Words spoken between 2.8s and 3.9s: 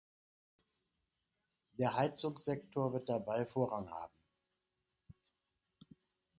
wird dabei Vorrang